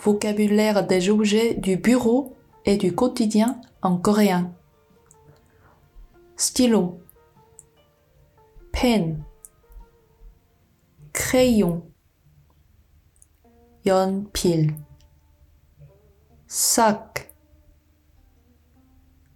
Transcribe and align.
vocabulaire 0.00 0.86
des 0.86 1.10
objets 1.10 1.54
du 1.54 1.76
bureau 1.76 2.36
et 2.64 2.76
du 2.76 2.94
quotidien 2.94 3.60
en 3.82 3.96
coréen. 3.96 4.52
Stylo, 6.36 7.00
pen, 8.72 9.24
crayon, 11.12 11.82
연필, 13.84 14.74
sac, 16.46 17.32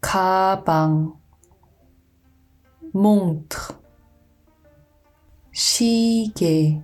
가방, 0.00 1.14
montre, 2.92 3.80
시계, 5.52 6.80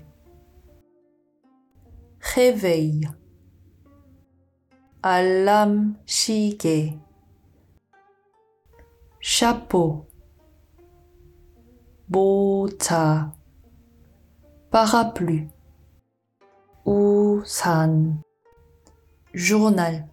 réveil, 2.20 3.09
alam 5.04 5.96
Shige 6.05 7.00
Chapeau. 9.23 10.08
Bota. 12.09 13.32
Parapluie. 14.72 15.48
Usan. 16.86 18.23
Journal. 19.34 20.08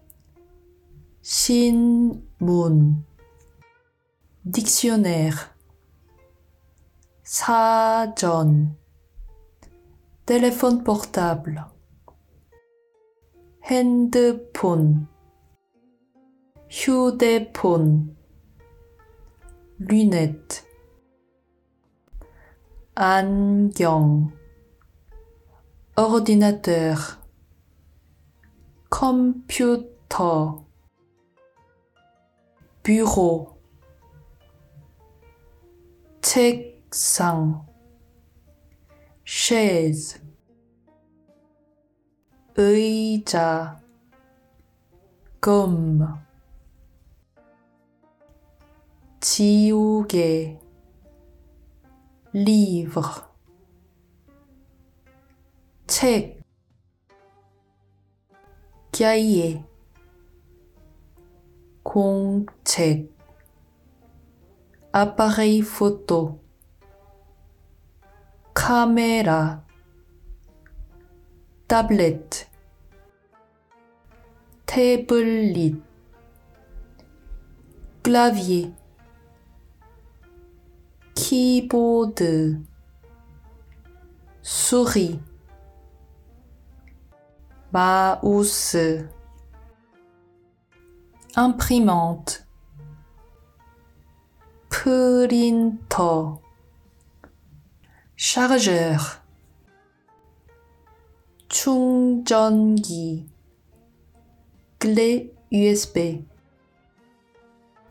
Shinmun. 1.23 3.03
Dictionnaire. 4.45 5.55
Sajon. 7.25 8.69
Téléphone 10.27 10.85
portable. 10.85 11.65
핸드폰, 13.68 15.08
휴대폰, 16.70 18.16
lunette, 19.80 20.64
안경, 22.96 24.32
ordinateur, 25.96 26.96
computer, 28.90 30.64
bureau, 32.84 33.58
책상, 36.22 37.66
chaise, 39.24 40.22
의자, 42.61 43.81
gomme, 45.41 46.09
지우개, 49.21 50.59
livre, 52.35 53.29
책, 55.87 56.43
cahier, 58.91 59.65
공책, 61.85 63.09
appareil 64.91 65.63
photo, 65.63 66.41
caméra, 68.53 69.65
tablette, 71.69 72.48
릿, 74.68 75.82
clavier, 78.04 78.72
keyboard, 81.16 82.22
souris, 84.42 85.20
mouse, 87.72 88.76
imprimante, 91.36 92.46
printer, 94.70 96.40
chargeur, 98.16 99.22
충전기, 101.48 103.30
clé 104.79 105.31
USB. 105.51 106.25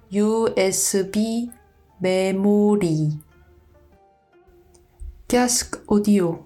USB 0.10 1.52
memory. 2.00 3.12
Casque 5.28 5.78
audio. 5.90 6.46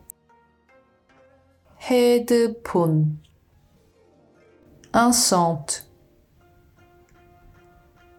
Headphone. 1.75 3.19
Enceinte. 4.93 5.83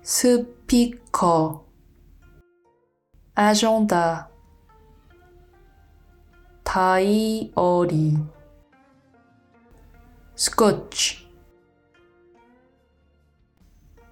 Speaker. 0.03 1.61
Agenda. 3.37 4.29
Diary. 6.65 8.17
Scotch. 10.35 11.22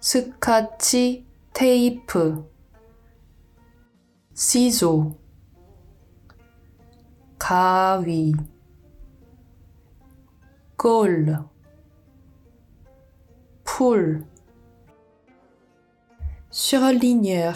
스카치 0.03 1.27
테이프, 1.53 2.51
시소, 4.33 5.15
가위, 7.37 8.33
골, 10.75 11.37
풀, 13.63 14.25
surligneur, 16.51 17.53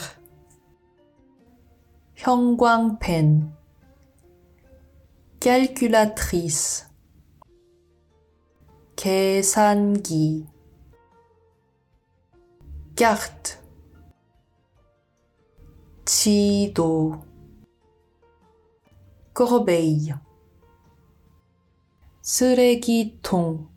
형광펜, 2.13 3.55
calculatrice, 5.39 6.85
계산기, 8.95 10.54
carte. 12.95 13.59
Chido 16.06 17.22
corbeille. 19.33 20.16
Suregiton 22.22 23.67